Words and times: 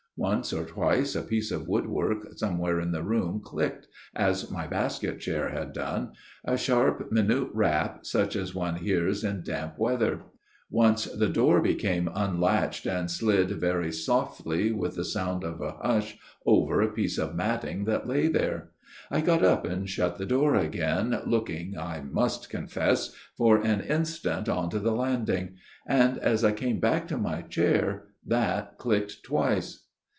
Once 0.17 0.53
or 0.53 0.65
twice 0.65 1.15
a 1.15 1.21
piece 1.23 1.49
of 1.49 1.67
woodwork 1.67 2.27
somewhere 2.37 2.79
in 2.79 2.91
the 2.91 3.01
room 3.01 3.41
clicked, 3.43 3.87
as 4.13 4.51
my 4.51 4.67
basket 4.67 5.19
chair 5.19 5.49
had 5.49 5.73
done 5.73 6.11
a 6.45 6.55
sharp 6.55 7.11
minute 7.11 7.47
rap 7.53 8.05
such 8.05 8.35
as 8.35 8.53
one 8.53 8.75
hears 8.75 9.23
in 9.23 9.41
damp 9.43 9.79
weather. 9.79 10.19
Once 10.69 11.05
the 11.05 11.29
door 11.29 11.59
became 11.59 12.07
unlatched 12.13 12.85
and 12.85 13.09
FATHER 13.09 13.31
GIRDLESTONE'S 13.31 13.57
TALE 13.57 13.57
121 13.57 13.57
slid 13.57 13.61
very 13.61 13.91
softly 13.91 14.71
with 14.71 14.93
the 14.95 15.05
sound 15.05 15.43
of 15.43 15.59
a 15.59 15.71
hush 15.81 16.19
over 16.45 16.81
a 16.83 16.91
piece 16.91 17.17
of 17.17 17.33
matting 17.33 17.85
that 17.85 18.07
lay 18.07 18.27
there. 18.27 18.69
I 19.09 19.21
got 19.21 19.43
up 19.43 19.65
and 19.65 19.89
shut 19.89 20.19
the 20.19 20.27
door 20.27 20.53
again, 20.53 21.19
looking, 21.25 21.75
I 21.79 22.01
must 22.01 22.47
confess, 22.47 23.15
for 23.37 23.57
an 23.57 23.81
instant 23.81 24.47
on 24.47 24.69
to 24.69 24.77
the 24.77 24.93
landing; 24.93 25.55
and 25.87 26.19
as 26.19 26.43
I 26.43 26.51
came 26.51 26.79
back 26.79 27.07
to 27.07 27.17
my 27.17 27.41
chair, 27.41 28.03
that 28.27 28.77
clicked 28.77 29.23
twice. 29.23 29.85